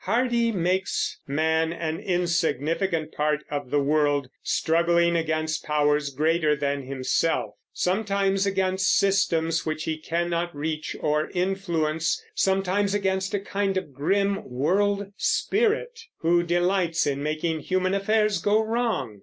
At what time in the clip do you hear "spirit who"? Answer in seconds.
15.17-16.41